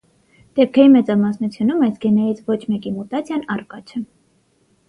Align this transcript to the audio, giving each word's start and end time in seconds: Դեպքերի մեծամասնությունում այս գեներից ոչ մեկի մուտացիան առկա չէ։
Դեպքերի 0.59 0.89
մեծամասնությունում 0.93 1.83
այս 1.89 1.99
գեներից 2.07 2.41
ոչ 2.53 2.57
մեկի 2.73 2.95
մուտացիան 2.97 3.47
առկա 3.57 3.83
չէ։ 3.93 4.03